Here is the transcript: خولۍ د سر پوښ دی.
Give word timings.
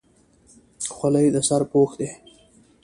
خولۍ 0.95 1.27
د 1.35 1.37
سر 1.47 1.61
پوښ 1.71 1.89
دی. 1.99 2.09